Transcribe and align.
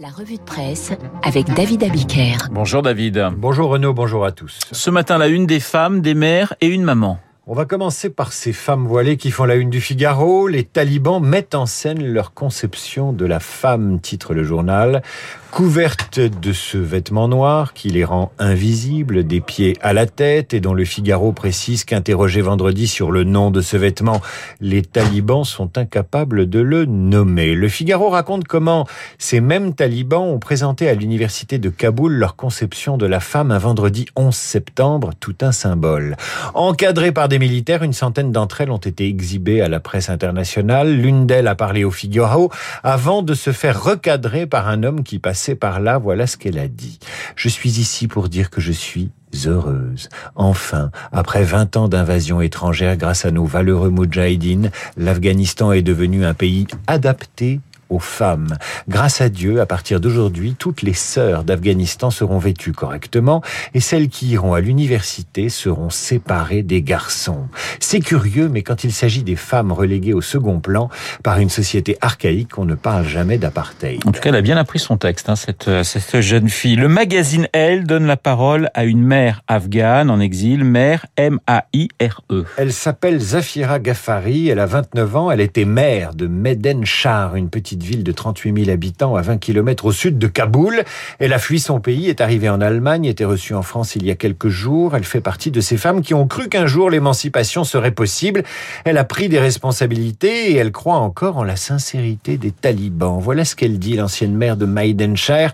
La 0.00 0.08
revue 0.08 0.38
de 0.38 0.42
presse 0.42 0.92
avec 1.22 1.52
David 1.52 1.84
Abiker. 1.84 2.48
Bonjour 2.50 2.80
David. 2.80 3.22
Bonjour 3.36 3.68
Renaud, 3.68 3.92
bonjour 3.92 4.24
à 4.24 4.32
tous. 4.32 4.58
Ce 4.72 4.88
matin, 4.88 5.18
la 5.18 5.28
une 5.28 5.44
des 5.44 5.60
femmes, 5.60 6.00
des 6.00 6.14
mères 6.14 6.54
et 6.62 6.68
une 6.68 6.84
maman. 6.84 7.18
On 7.52 7.54
va 7.54 7.64
commencer 7.64 8.10
par 8.10 8.32
ces 8.32 8.52
femmes 8.52 8.86
voilées 8.86 9.16
qui 9.16 9.32
font 9.32 9.44
la 9.44 9.56
une 9.56 9.70
du 9.70 9.80
Figaro. 9.80 10.46
Les 10.46 10.62
talibans 10.62 11.20
mettent 11.20 11.56
en 11.56 11.66
scène 11.66 12.00
leur 12.00 12.32
conception 12.32 13.12
de 13.12 13.26
la 13.26 13.40
femme, 13.40 13.98
titre 13.98 14.34
le 14.34 14.44
journal. 14.44 15.02
Couverte 15.50 16.20
de 16.20 16.52
ce 16.52 16.78
vêtement 16.78 17.26
noir 17.26 17.72
qui 17.72 17.88
les 17.88 18.04
rend 18.04 18.30
invisibles 18.38 19.26
des 19.26 19.40
pieds 19.40 19.76
à 19.82 19.92
la 19.92 20.06
tête 20.06 20.54
et 20.54 20.60
dont 20.60 20.74
le 20.74 20.84
Figaro 20.84 21.32
précise 21.32 21.84
qu'interrogé 21.84 22.40
vendredi 22.40 22.86
sur 22.86 23.10
le 23.10 23.24
nom 23.24 23.50
de 23.50 23.60
ce 23.60 23.76
vêtement, 23.76 24.20
les 24.60 24.82
talibans 24.82 25.42
sont 25.42 25.76
incapables 25.76 26.48
de 26.48 26.60
le 26.60 26.84
nommer. 26.84 27.54
Le 27.54 27.68
Figaro 27.68 28.10
raconte 28.10 28.44
comment 28.44 28.86
ces 29.18 29.40
mêmes 29.40 29.74
talibans 29.74 30.22
ont 30.22 30.38
présenté 30.38 30.88
à 30.88 30.94
l'université 30.94 31.58
de 31.58 31.68
Kaboul 31.68 32.12
leur 32.12 32.36
conception 32.36 32.96
de 32.96 33.06
la 33.06 33.18
femme 33.18 33.50
un 33.50 33.58
vendredi 33.58 34.06
11 34.14 34.32
septembre, 34.32 35.10
tout 35.18 35.34
un 35.40 35.50
symbole. 35.50 36.16
Encadrées 36.54 37.10
par 37.10 37.28
des 37.28 37.39
militaires, 37.40 37.82
une 37.82 37.94
centaine 37.94 38.30
d'entre 38.30 38.60
elles 38.60 38.70
ont 38.70 38.76
été 38.76 39.08
exhibées 39.08 39.62
à 39.62 39.68
la 39.68 39.80
presse 39.80 40.10
internationale. 40.10 40.94
L'une 40.94 41.26
d'elles 41.26 41.48
a 41.48 41.54
parlé 41.56 41.82
au 41.82 41.90
Figaro 41.90 42.52
avant 42.84 43.22
de 43.22 43.34
se 43.34 43.50
faire 43.50 43.82
recadrer 43.82 44.46
par 44.46 44.68
un 44.68 44.84
homme 44.84 45.02
qui 45.02 45.18
passait 45.18 45.56
par 45.56 45.80
là. 45.80 45.98
Voilà 45.98 46.26
ce 46.26 46.36
qu'elle 46.36 46.58
a 46.58 46.68
dit. 46.68 47.00
Je 47.36 47.48
suis 47.48 47.80
ici 47.80 48.06
pour 48.06 48.28
dire 48.28 48.50
que 48.50 48.60
je 48.60 48.72
suis 48.72 49.10
heureuse. 49.46 50.10
Enfin, 50.34 50.90
après 51.12 51.42
20 51.42 51.76
ans 51.78 51.88
d'invasion 51.88 52.40
étrangère 52.42 52.96
grâce 52.96 53.24
à 53.24 53.30
nos 53.30 53.46
valeureux 53.46 53.90
moudjahidines, 53.90 54.70
l'Afghanistan 54.96 55.72
est 55.72 55.82
devenu 55.82 56.24
un 56.24 56.34
pays 56.34 56.66
adapté 56.86 57.60
aux 57.90 57.98
femmes. 57.98 58.56
Grâce 58.88 59.20
à 59.20 59.28
Dieu, 59.28 59.60
à 59.60 59.66
partir 59.66 60.00
d'aujourd'hui, 60.00 60.54
toutes 60.58 60.82
les 60.82 60.94
sœurs 60.94 61.44
d'Afghanistan 61.44 62.10
seront 62.10 62.38
vêtues 62.38 62.72
correctement 62.72 63.42
et 63.74 63.80
celles 63.80 64.08
qui 64.08 64.28
iront 64.28 64.54
à 64.54 64.60
l'université 64.60 65.48
seront 65.48 65.90
séparées 65.90 66.62
des 66.62 66.82
garçons. 66.82 67.48
C'est 67.80 68.00
curieux, 68.00 68.48
mais 68.48 68.62
quand 68.62 68.84
il 68.84 68.92
s'agit 68.92 69.22
des 69.22 69.36
femmes 69.36 69.72
reléguées 69.72 70.14
au 70.14 70.20
second 70.20 70.60
plan 70.60 70.88
par 71.22 71.38
une 71.38 71.50
société 71.50 71.96
archaïque, 72.00 72.58
on 72.58 72.64
ne 72.64 72.74
parle 72.74 73.06
jamais 73.06 73.38
d'apartheid. 73.38 74.00
En 74.06 74.12
tout 74.12 74.20
cas, 74.20 74.30
elle 74.30 74.36
a 74.36 74.42
bien 74.42 74.56
appris 74.56 74.78
son 74.78 74.96
texte, 74.96 75.28
hein, 75.28 75.36
cette, 75.36 75.82
cette 75.82 76.20
jeune 76.20 76.48
fille. 76.48 76.76
Le 76.76 76.88
magazine 76.88 77.48
Elle 77.52 77.84
donne 77.84 78.06
la 78.06 78.16
parole 78.16 78.70
à 78.74 78.84
une 78.84 79.02
mère 79.02 79.42
afghane 79.48 80.10
en 80.10 80.20
exil, 80.20 80.64
mère 80.64 81.06
M-A-I-R-E. 81.16 82.44
Elle 82.56 82.72
s'appelle 82.72 83.18
Zafira 83.18 83.78
Ghaffari, 83.78 84.48
elle 84.48 84.58
a 84.58 84.66
29 84.66 85.16
ans, 85.16 85.30
elle 85.30 85.40
était 85.40 85.64
mère 85.64 86.14
de 86.14 86.26
Meden 86.26 86.84
Shah, 86.84 87.32
une 87.34 87.50
petite 87.50 87.79
ville 87.82 88.04
de 88.04 88.12
38 88.12 88.64
000 88.64 88.70
habitants 88.70 89.16
à 89.16 89.22
20 89.22 89.38
km 89.38 89.84
au 89.84 89.92
sud 89.92 90.18
de 90.18 90.26
Kaboul. 90.26 90.84
Elle 91.18 91.32
a 91.32 91.38
fui 91.38 91.60
son 91.60 91.80
pays, 91.80 92.08
est 92.08 92.20
arrivée 92.20 92.48
en 92.48 92.60
Allemagne, 92.60 93.04
était 93.04 93.24
reçue 93.24 93.54
en 93.54 93.62
France 93.62 93.96
il 93.96 94.04
y 94.04 94.10
a 94.10 94.14
quelques 94.14 94.48
jours. 94.48 94.96
Elle 94.96 95.04
fait 95.04 95.20
partie 95.20 95.50
de 95.50 95.60
ces 95.60 95.76
femmes 95.76 96.02
qui 96.02 96.14
ont 96.14 96.26
cru 96.26 96.48
qu'un 96.48 96.66
jour 96.66 96.90
l'émancipation 96.90 97.64
serait 97.64 97.90
possible. 97.90 98.42
Elle 98.84 98.98
a 98.98 99.04
pris 99.04 99.28
des 99.28 99.38
responsabilités 99.38 100.52
et 100.52 100.56
elle 100.56 100.72
croit 100.72 100.98
encore 100.98 101.38
en 101.38 101.44
la 101.44 101.56
sincérité 101.56 102.36
des 102.36 102.50
talibans. 102.50 103.18
Voilà 103.20 103.44
ce 103.44 103.56
qu'elle 103.56 103.78
dit, 103.78 103.96
l'ancienne 103.96 104.34
maire 104.34 104.56
de 104.56 104.66
Maidenshire. 104.66 105.52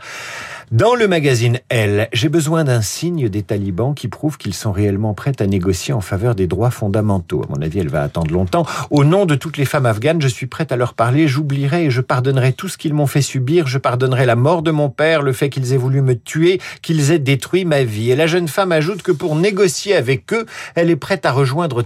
Dans 0.72 0.96
le 0.96 1.06
magazine 1.06 1.60
Elle, 1.68 2.08
j'ai 2.12 2.28
besoin 2.28 2.64
d'un 2.64 2.82
signe 2.82 3.28
des 3.28 3.44
talibans 3.44 3.94
qui 3.94 4.08
prouve 4.08 4.36
qu'ils 4.36 4.52
sont 4.52 4.72
réellement 4.72 5.14
prêts 5.14 5.34
à 5.38 5.46
négocier 5.46 5.94
en 5.94 6.00
faveur 6.00 6.34
des 6.34 6.48
droits 6.48 6.72
fondamentaux. 6.72 7.44
À 7.44 7.46
mon 7.54 7.62
avis, 7.62 7.78
elle 7.78 7.88
va 7.88 8.02
attendre 8.02 8.32
longtemps. 8.32 8.66
Au 8.90 9.04
nom 9.04 9.26
de 9.26 9.36
toutes 9.36 9.58
les 9.58 9.64
femmes 9.64 9.86
afghanes, 9.86 10.20
je 10.20 10.26
suis 10.26 10.46
prête 10.46 10.72
à 10.72 10.76
leur 10.76 10.94
parler. 10.94 11.28
J'oublierai 11.28 11.84
et 11.84 11.90
je 11.90 12.00
pardonnerai 12.00 12.52
tout 12.52 12.66
ce 12.66 12.78
qu'ils 12.78 12.94
m'ont 12.94 13.06
fait 13.06 13.22
subir. 13.22 13.68
Je 13.68 13.78
pardonnerai 13.78 14.26
la 14.26 14.34
mort 14.34 14.62
de 14.62 14.72
mon 14.72 14.90
père, 14.90 15.22
le 15.22 15.32
fait 15.32 15.50
qu'ils 15.50 15.72
aient 15.72 15.76
voulu 15.76 16.02
me 16.02 16.18
tuer, 16.18 16.60
qu'ils 16.82 17.12
aient 17.12 17.20
détruit 17.20 17.64
ma 17.64 17.84
vie. 17.84 18.10
Et 18.10 18.16
la 18.16 18.26
jeune 18.26 18.48
femme 18.48 18.72
ajoute 18.72 19.02
que 19.02 19.12
pour 19.12 19.36
négocier 19.36 19.94
avec 19.94 20.32
eux, 20.32 20.46
elle 20.74 20.90
est 20.90 20.96
prête 20.96 21.26
à 21.26 21.30
rejoindre 21.30 21.84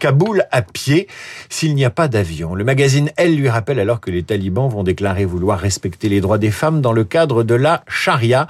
Kaboul 0.00 0.46
à 0.50 0.62
pied 0.62 1.06
s'il 1.48 1.76
n'y 1.76 1.84
a 1.84 1.90
pas 1.90 2.08
d'avion. 2.08 2.56
Le 2.56 2.64
magazine 2.64 3.08
Elle 3.16 3.36
lui 3.36 3.48
rappelle 3.48 3.78
alors 3.78 4.00
que 4.00 4.10
les 4.10 4.24
talibans 4.24 4.68
vont 4.68 4.82
déclarer 4.82 5.26
vouloir 5.26 5.60
respecter 5.60 6.08
les 6.08 6.20
droits 6.20 6.38
des 6.38 6.50
femmes 6.50 6.80
dans 6.80 6.92
le 6.92 7.04
cadre 7.04 7.44
de 7.44 7.54
la 7.54 7.84
charia. 8.16 8.46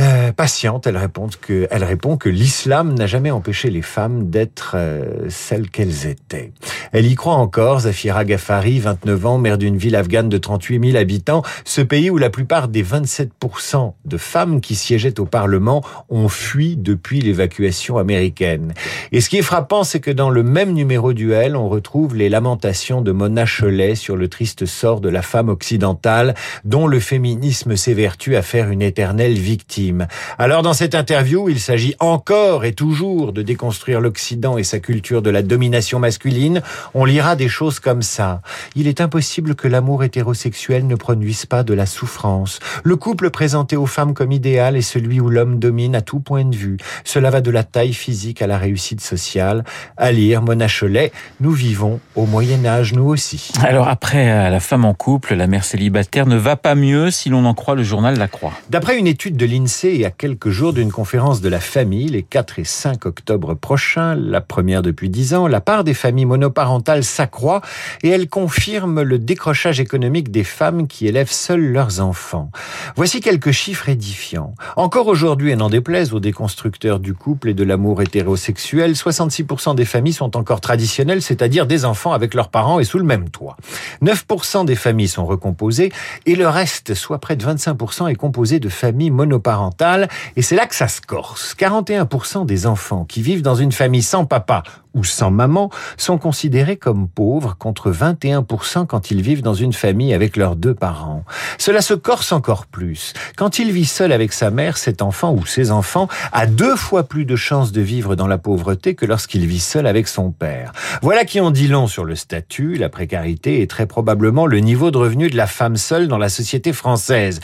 Euh, 0.00 0.32
patiente, 0.32 0.88
elle 0.88 0.96
répond 0.96 1.28
que, 1.40 1.68
elle 1.70 1.84
répond 1.84 2.16
que 2.16 2.28
l'islam 2.28 2.94
n'a 2.94 3.06
jamais 3.06 3.30
empêché 3.30 3.70
les 3.70 3.82
femmes 3.82 4.28
d'être 4.28 4.72
euh, 4.74 5.26
celles 5.28 5.70
qu'elles 5.70 6.06
étaient. 6.06 6.52
Elle 6.94 7.06
y 7.06 7.16
croit 7.16 7.34
encore, 7.34 7.80
Zafira 7.80 8.24
Ghaffari, 8.24 8.78
29 8.78 9.26
ans, 9.26 9.38
mère 9.38 9.58
d'une 9.58 9.76
ville 9.76 9.96
afghane 9.96 10.28
de 10.28 10.38
38 10.38 10.92
000 10.92 10.96
habitants, 10.96 11.42
ce 11.64 11.80
pays 11.80 12.08
où 12.08 12.18
la 12.18 12.30
plupart 12.30 12.68
des 12.68 12.84
27% 12.84 13.94
de 14.04 14.16
femmes 14.16 14.60
qui 14.60 14.76
siégeaient 14.76 15.18
au 15.18 15.24
Parlement 15.24 15.82
ont 16.08 16.28
fui 16.28 16.76
depuis 16.76 17.20
l'évacuation 17.20 17.98
américaine. 17.98 18.74
Et 19.10 19.20
ce 19.20 19.28
qui 19.28 19.38
est 19.38 19.42
frappant, 19.42 19.82
c'est 19.82 19.98
que 19.98 20.12
dans 20.12 20.30
le 20.30 20.44
même 20.44 20.72
numéro 20.72 21.12
duel, 21.12 21.56
on 21.56 21.68
retrouve 21.68 22.14
les 22.14 22.28
lamentations 22.28 23.00
de 23.00 23.10
Mona 23.10 23.44
Cholet 23.44 23.96
sur 23.96 24.14
le 24.14 24.28
triste 24.28 24.64
sort 24.64 25.00
de 25.00 25.08
la 25.08 25.22
femme 25.22 25.48
occidentale, 25.48 26.36
dont 26.64 26.86
le 26.86 27.00
féminisme 27.00 27.74
s'évertue 27.74 28.36
à 28.36 28.42
faire 28.42 28.70
une 28.70 28.82
éternelle 28.82 29.34
victime. 29.34 30.06
Alors 30.38 30.62
dans 30.62 30.74
cette 30.74 30.94
interview, 30.94 31.48
il 31.48 31.58
s'agit 31.58 31.96
encore 31.98 32.64
et 32.64 32.72
toujours 32.72 33.32
de 33.32 33.42
déconstruire 33.42 34.00
l'Occident 34.00 34.58
et 34.58 34.62
sa 34.62 34.78
culture 34.78 35.22
de 35.22 35.30
la 35.30 35.42
domination 35.42 35.98
masculine. 35.98 36.62
On 36.92 37.04
lira 37.04 37.36
des 37.36 37.48
choses 37.48 37.80
comme 37.80 38.02
ça. 38.02 38.42
Il 38.74 38.86
est 38.86 39.00
impossible 39.00 39.54
que 39.54 39.68
l'amour 39.68 40.04
hétérosexuel 40.04 40.86
ne 40.86 40.94
produise 40.94 41.46
pas 41.46 41.62
de 41.62 41.72
la 41.74 41.86
souffrance. 41.86 42.58
Le 42.82 42.96
couple 42.96 43.30
présenté 43.30 43.76
aux 43.76 43.86
femmes 43.86 44.14
comme 44.14 44.32
idéal 44.32 44.76
est 44.76 44.82
celui 44.82 45.20
où 45.20 45.30
l'homme 45.30 45.58
domine 45.58 45.94
à 45.94 46.00
tout 46.00 46.20
point 46.20 46.44
de 46.44 46.56
vue. 46.56 46.76
Cela 47.04 47.30
va 47.30 47.40
de 47.40 47.50
la 47.50 47.64
taille 47.64 47.94
physique 47.94 48.42
à 48.42 48.46
la 48.46 48.58
réussite 48.58 49.00
sociale. 49.00 49.64
À 49.96 50.12
lire 50.12 50.42
Mona 50.42 50.66
Cholet, 50.68 51.12
nous 51.40 51.52
vivons 51.52 52.00
au 52.14 52.26
Moyen 52.26 52.64
Âge 52.66 52.92
nous 52.92 53.06
aussi. 53.06 53.52
Alors 53.62 53.88
après 53.88 54.50
la 54.50 54.60
femme 54.60 54.84
en 54.84 54.94
couple, 54.94 55.34
la 55.34 55.46
mère 55.46 55.64
célibataire 55.64 56.26
ne 56.26 56.36
va 56.36 56.56
pas 56.56 56.74
mieux 56.74 57.10
si 57.10 57.28
l'on 57.28 57.44
en 57.44 57.54
croit 57.54 57.74
le 57.74 57.82
journal 57.82 58.18
La 58.18 58.28
Croix. 58.28 58.52
D'après 58.70 58.98
une 58.98 59.06
étude 59.06 59.36
de 59.36 59.46
l'INSEE, 59.46 60.00
et 60.00 60.04
à 60.04 60.10
quelques 60.10 60.50
jours 60.50 60.72
d'une 60.72 60.90
conférence 60.90 61.40
de 61.40 61.48
la 61.48 61.60
famille 61.60 62.08
les 62.08 62.22
4 62.22 62.58
et 62.58 62.64
5 62.64 63.06
octobre 63.06 63.54
prochains, 63.54 64.14
la 64.14 64.40
première 64.40 64.82
depuis 64.82 65.08
10 65.08 65.34
ans, 65.34 65.46
la 65.46 65.60
part 65.60 65.84
des 65.84 65.94
familles 65.94 66.24
monoparentales 66.24 66.73
s'accroît 67.02 67.60
et 68.02 68.08
elle 68.08 68.28
confirme 68.28 69.02
le 69.02 69.18
décrochage 69.18 69.80
économique 69.80 70.30
des 70.30 70.44
femmes 70.44 70.86
qui 70.86 71.06
élèvent 71.06 71.30
seules 71.30 71.72
leurs 71.72 72.00
enfants. 72.00 72.50
Voici 72.96 73.20
quelques 73.20 73.50
chiffres 73.50 73.88
édifiants. 73.88 74.54
Encore 74.76 75.06
aujourd'hui, 75.06 75.50
et 75.50 75.56
n'en 75.56 75.68
déplaise 75.68 76.12
aux 76.12 76.20
déconstructeurs 76.20 77.00
du 77.00 77.14
couple 77.14 77.50
et 77.50 77.54
de 77.54 77.64
l'amour 77.64 78.02
hétérosexuel, 78.02 78.92
66% 78.92 79.74
des 79.74 79.84
familles 79.84 80.12
sont 80.12 80.36
encore 80.36 80.60
traditionnelles, 80.60 81.22
c'est-à-dire 81.22 81.66
des 81.66 81.84
enfants 81.84 82.12
avec 82.12 82.34
leurs 82.34 82.48
parents 82.48 82.80
et 82.80 82.84
sous 82.84 82.98
le 82.98 83.04
même 83.04 83.30
toit. 83.30 83.56
9% 84.02 84.64
des 84.64 84.74
familles 84.74 85.08
sont 85.08 85.26
recomposées 85.26 85.92
et 86.26 86.34
le 86.34 86.48
reste, 86.48 86.94
soit 86.94 87.18
près 87.18 87.36
de 87.36 87.44
25%, 87.44 88.10
est 88.10 88.14
composé 88.14 88.58
de 88.60 88.68
familles 88.68 89.10
monoparentales 89.10 90.08
et 90.36 90.42
c'est 90.42 90.56
là 90.56 90.66
que 90.66 90.74
ça 90.74 90.88
se 90.88 91.00
corse. 91.00 91.54
41% 91.58 92.46
des 92.46 92.66
enfants 92.66 93.04
qui 93.04 93.22
vivent 93.22 93.42
dans 93.42 93.54
une 93.54 93.72
famille 93.72 94.02
sans 94.02 94.24
papa 94.24 94.62
ou 94.94 95.04
sans 95.04 95.30
maman 95.30 95.70
sont 95.96 96.18
considérés 96.18 96.76
comme 96.76 97.08
pauvres 97.08 97.56
contre 97.58 97.90
21% 97.90 98.86
quand 98.86 99.10
ils 99.10 99.22
vivent 99.22 99.42
dans 99.42 99.54
une 99.54 99.72
famille 99.72 100.14
avec 100.14 100.36
leurs 100.36 100.56
deux 100.56 100.74
parents. 100.74 101.24
Cela 101.58 101.82
se 101.82 101.94
corse 101.94 102.32
encore 102.32 102.66
plus. 102.66 103.12
Quand 103.36 103.58
il 103.58 103.72
vit 103.72 103.84
seul 103.84 104.12
avec 104.12 104.32
sa 104.32 104.50
mère, 104.50 104.78
cet 104.78 105.02
enfant 105.02 105.32
ou 105.34 105.46
ses 105.46 105.70
enfants 105.70 106.08
a 106.32 106.46
deux 106.46 106.76
fois 106.76 107.04
plus 107.04 107.24
de 107.24 107.36
chances 107.36 107.72
de 107.72 107.80
vivre 107.80 108.16
dans 108.16 108.26
la 108.26 108.38
pauvreté 108.38 108.94
que 108.94 109.06
lorsqu'il 109.06 109.46
vit 109.46 109.60
seul 109.60 109.86
avec 109.86 110.08
son 110.08 110.30
père. 110.30 110.72
Voilà 111.02 111.24
qui 111.24 111.40
en 111.40 111.50
dit 111.50 111.68
long 111.68 111.86
sur 111.86 112.04
le 112.04 112.14
statut, 112.14 112.76
la 112.76 112.88
précarité 112.88 113.60
et 113.60 113.66
très 113.66 113.86
probablement 113.86 114.46
le 114.46 114.58
niveau 114.58 114.90
de 114.90 114.98
revenu 114.98 115.30
de 115.30 115.36
la 115.36 115.46
femme 115.46 115.76
seule 115.76 116.08
dans 116.08 116.18
la 116.18 116.28
société 116.28 116.72
française. 116.72 117.40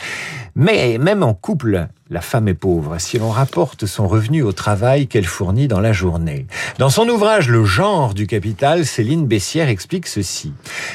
Mais 0.55 0.97
même 0.97 1.23
en 1.23 1.33
couple, 1.33 1.87
la 2.09 2.19
femme 2.19 2.49
est 2.49 2.53
pauvre 2.53 2.97
si 2.99 3.17
l'on 3.17 3.29
rapporte 3.29 3.85
son 3.85 4.07
revenu 4.07 4.43
au 4.43 4.51
travail 4.51 5.07
qu'elle 5.07 5.25
fournit 5.25 5.69
dans 5.69 5.79
la 5.79 5.93
journée. 5.93 6.45
Dans 6.77 6.89
son 6.89 7.07
ouvrage 7.07 7.47
Le 7.47 7.63
genre 7.63 8.13
du 8.13 8.27
capital, 8.27 8.85
Céline 8.85 9.27
Bessière 9.27 9.69
explique 9.69 10.07
ceci. 10.07 10.51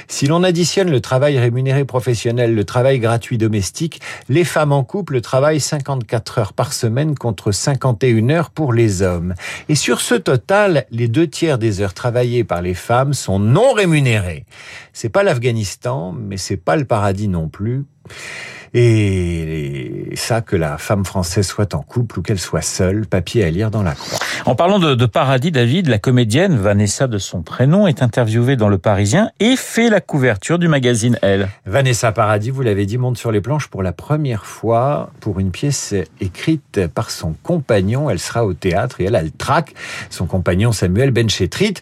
Si 0.09 0.27
l'on 0.27 0.43
additionne 0.43 0.91
le 0.91 1.01
travail 1.01 1.39
rémunéré 1.39 1.87
professionnel, 1.87 2.55
le 2.55 2.65
travail 2.65 2.99
gratuit 2.99 3.39
domestique, 3.39 4.03
les 4.29 4.45
femmes 4.45 4.73
en 4.73 4.85
couple 4.85 5.23
travaillent 5.23 5.61
54 5.61 6.39
heures 6.39 6.53
par 6.53 6.75
semaine 6.75 7.15
contre 7.15 7.51
51 7.51 8.29
heures 8.29 8.51
pour 8.51 8.75
les 8.75 9.01
hommes. 9.01 9.35
Et 9.71 9.75
sur 9.75 10.01
ce 10.01 10.15
total, 10.15 10.85
les 10.91 11.09
deux 11.09 11.29
tiers 11.29 11.59
des 11.59 11.81
heures 11.81 11.95
travaillées 11.95 12.45
par 12.45 12.61
les 12.61 12.75
femmes 12.75 13.15
sont 13.15 13.39
non 13.39 13.73
rémunérées. 13.73 14.45
C'est 14.93 15.09
pas 15.09 15.23
l'Afghanistan, 15.23 16.13
mais 16.13 16.37
c'est 16.37 16.57
pas 16.57 16.77
le 16.77 16.85
paradis 16.85 17.29
non 17.29 17.49
plus. 17.49 17.85
Et 18.75 19.36
ça, 20.27 20.41
que 20.41 20.57
la 20.57 20.77
femme 20.77 21.05
française 21.05 21.47
soit 21.47 21.73
en 21.75 21.83
couple 21.83 22.19
ou 22.19 22.23
qu'elle 22.23 22.41
soit 22.41 22.61
seule, 22.61 23.07
papier 23.07 23.45
à 23.45 23.51
lire 23.51 23.71
dans 23.71 23.85
la 23.85 23.95
croix. 23.95 24.19
En 24.45 24.57
parlant 24.57 24.81
de, 24.81 24.97
de, 24.97 25.07
paradis, 25.07 25.53
David, 25.53 25.87
la 25.87 25.99
comédienne 25.99 26.57
Vanessa 26.57 27.07
de 27.07 27.19
son 27.19 27.43
prénom 27.43 27.87
est 27.87 28.03
interviewée 28.03 28.57
dans 28.57 28.69
Le 28.69 28.77
Parisien 28.77 29.31
et 29.39 29.55
fait 29.55 29.89
la 29.89 30.01
couverture 30.01 30.59
du 30.59 30.67
magazine 30.67 31.17
Elle. 31.23 31.49
Vanessa 31.65 32.11
Paradis, 32.11 32.51
vous 32.51 32.63
l'avez 32.63 32.87
dit, 32.87 32.99
monte 32.99 33.19
sur 33.19 33.31
les 33.31 33.41
planches 33.41 33.69
pour 33.69 33.85
la 33.85 33.93
première 33.93 34.47
fois 34.47 35.11
pour 35.21 35.39
une 35.39 35.53
pièce 35.53 35.95
écrite 36.21 36.89
par 36.89 37.11
son 37.11 37.37
compagnon. 37.45 38.11
Elle 38.11 38.19
sera 38.19 38.45
au 38.45 38.53
théâtre 38.53 39.01
et 39.01 39.05
elle 39.05 39.17
a 39.17 39.23
le 39.23 39.31
trac. 39.31 39.75
Son 40.11 40.27
compagnon 40.27 40.73
Samuel 40.73 41.13
Benchetrit. 41.13 41.75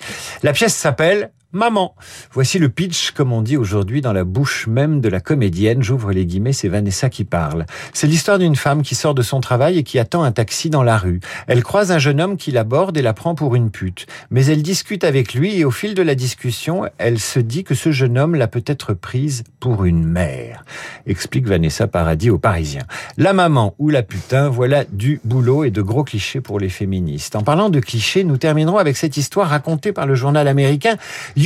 La 0.43 0.53
pièce 0.53 0.75
s'appelle 0.75 1.31
Maman. 1.55 1.95
Voici 2.33 2.59
le 2.59 2.69
pitch, 2.69 3.13
comme 3.13 3.33
on 3.33 3.41
dit 3.41 3.57
aujourd'hui 3.57 4.01
dans 4.01 4.13
la 4.13 4.25
bouche 4.25 4.67
même 4.67 5.01
de 5.01 5.09
la 5.09 5.21
comédienne. 5.21 5.85
J'ouvre 5.85 6.11
les 6.11 6.27
guillemets, 6.27 6.53
c'est 6.53 6.67
Vanessa 6.67 7.09
qui 7.09 7.23
parle. 7.23 7.65
C'est 7.93 8.09
l'histoire 8.09 8.41
d'une 8.41 8.57
femme 8.57 8.83
qui 8.83 8.97
sort 8.97 9.15
de 9.15 9.23
son 9.23 9.41
travail 9.41 9.79
et 9.79 9.85
qui 9.85 10.01
attend 10.01 10.25
un 10.25 10.33
taxi 10.33 10.69
dans 10.69 10.83
la 10.83 10.99
rue. 10.99 11.21
Elle 11.47 11.63
croise 11.63 11.93
un 11.93 12.01
jeune 12.01 12.21
homme 12.21 12.37
qui 12.37 12.51
l'aborde 12.51 12.97
et 12.97 13.03
la 13.03 13.13
prend 13.13 13.37
pour 13.37 13.55
une 13.55 13.71
pute. 13.71 14.07
Mais 14.31 14.47
elle 14.47 14.65
discute 14.65 15.05
avec 15.05 15.33
lui 15.33 15.57
et 15.57 15.65
au 15.65 15.71
fil 15.71 15.95
de 15.95 16.03
la 16.03 16.17
discussion, 16.17 16.87
elle 16.99 17.21
se 17.21 17.39
dit 17.39 17.63
que 17.63 17.77
ce 17.77 17.93
jeune 17.93 18.19
homme 18.19 18.35
l'a 18.35 18.49
peut-être 18.49 18.93
prise 18.93 19.45
pour 19.61 19.85
une 19.85 20.05
mère. 20.05 20.65
Explique 21.07 21.47
Vanessa 21.47 21.87
Paradis 21.87 22.31
aux 22.31 22.39
Parisiens. 22.39 22.83
La 23.17 23.33
maman 23.33 23.77
ou 23.79 23.91
la 23.91 24.03
putain, 24.03 24.49
voilà 24.49 24.83
du 24.91 25.21
boulot 25.23 25.63
et 25.63 25.71
de 25.71 25.83
gros 25.83 26.03
clichés 26.03 26.41
pour 26.41 26.59
les 26.59 26.69
féministes. 26.69 27.37
En 27.37 27.43
parlant 27.43 27.71
de 27.71 27.79
clichés, 27.79 28.25
nous 28.25 28.39
terminerons 28.39 28.79
avec 28.79 28.97
cette 28.97 29.17
histoire 29.17 29.51
racontée 29.51 29.93
par 29.93 30.07
le 30.07 30.17
journal 30.17 30.49
américain 30.49 30.97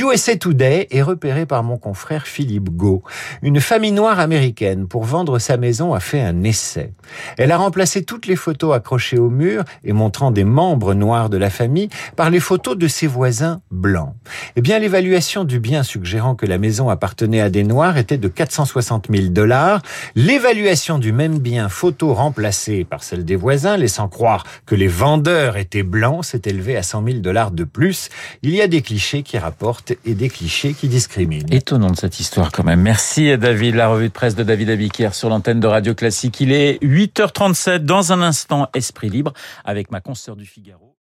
USA 0.00 0.36
Today 0.36 0.86
est 0.90 1.02
repéré 1.02 1.44
par 1.44 1.64
mon 1.64 1.76
confrère 1.76 2.26
Philippe 2.26 2.70
Go. 2.70 3.02
Une 3.42 3.60
famille 3.60 3.90
noire 3.90 4.20
américaine, 4.20 4.86
pour 4.86 5.02
vendre 5.02 5.40
sa 5.40 5.56
maison, 5.56 5.92
a 5.92 5.98
fait 5.98 6.20
un 6.20 6.44
essai. 6.44 6.92
Elle 7.36 7.50
a 7.50 7.56
remplacé 7.56 8.04
toutes 8.04 8.26
les 8.26 8.36
photos 8.36 8.76
accrochées 8.76 9.18
au 9.18 9.28
mur 9.28 9.64
et 9.82 9.92
montrant 9.92 10.30
des 10.30 10.44
membres 10.44 10.94
noirs 10.94 11.30
de 11.30 11.36
la 11.36 11.50
famille 11.50 11.88
par 12.14 12.30
les 12.30 12.38
photos 12.38 12.76
de 12.76 12.86
ses 12.86 13.08
voisins 13.08 13.60
blancs. 13.72 14.14
Eh 14.54 14.60
bien, 14.60 14.78
l'évaluation 14.78 15.42
du 15.42 15.58
bien 15.58 15.82
suggérant 15.82 16.36
que 16.36 16.46
la 16.46 16.58
maison 16.58 16.90
appartenait 16.90 17.40
à 17.40 17.50
des 17.50 17.64
noirs 17.64 17.96
était 17.96 18.18
de 18.18 18.28
460 18.28 19.08
000 19.10 19.28
dollars. 19.28 19.82
L'évaluation 20.14 20.98
du 20.98 21.12
même 21.12 21.38
bien 21.38 21.68
photo 21.68 22.14
remplacée 22.14 22.84
par 22.84 23.02
celle 23.02 23.24
des 23.24 23.36
voisins, 23.36 23.76
laissant 23.76 24.08
croire 24.08 24.44
que 24.64 24.76
les 24.76 24.88
vendeurs 24.88 25.56
étaient 25.56 25.82
blancs, 25.82 26.24
s'est 26.24 26.42
élevée 26.44 26.76
à 26.76 26.84
100 26.84 27.04
000 27.04 27.18
dollars 27.18 27.50
de 27.50 27.64
plus. 27.64 28.10
Il 28.42 28.54
y 28.54 28.62
a 28.62 28.68
des 28.68 28.82
clichés 28.82 29.24
qui 29.24 29.38
rapportent 29.38 29.87
et 30.04 30.14
des 30.14 30.28
clichés 30.28 30.74
qui 30.74 30.88
discriminent. 30.88 31.46
Étonnant 31.50 31.90
de 31.90 31.96
cette 31.96 32.20
histoire 32.20 32.52
quand 32.52 32.64
même. 32.64 32.80
Merci 32.80 33.36
David. 33.38 33.74
La 33.74 33.88
revue 33.88 34.08
de 34.08 34.12
presse 34.12 34.34
de 34.34 34.42
David 34.42 34.70
Abiquière 34.70 35.14
sur 35.14 35.28
l'antenne 35.28 35.60
de 35.60 35.66
Radio 35.66 35.94
Classique. 35.94 36.40
Il 36.40 36.52
est 36.52 36.82
8h37 36.82 37.78
dans 37.78 38.12
un 38.12 38.22
instant 38.22 38.68
Esprit 38.74 39.08
Libre 39.08 39.32
avec 39.64 39.90
ma 39.90 40.00
consoeur 40.00 40.36
du 40.36 40.46
Figaro. 40.46 40.87